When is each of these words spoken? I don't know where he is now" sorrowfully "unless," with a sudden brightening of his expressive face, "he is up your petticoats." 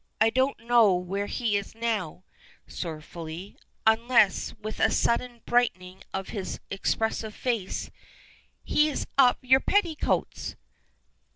I 0.19 0.31
don't 0.31 0.59
know 0.61 0.95
where 0.95 1.27
he 1.27 1.55
is 1.57 1.75
now" 1.75 2.23
sorrowfully 2.65 3.55
"unless," 3.85 4.51
with 4.59 4.79
a 4.79 4.89
sudden 4.89 5.41
brightening 5.45 6.01
of 6.11 6.29
his 6.29 6.59
expressive 6.71 7.35
face, 7.35 7.91
"he 8.63 8.89
is 8.89 9.05
up 9.19 9.37
your 9.43 9.59
petticoats." 9.59 10.55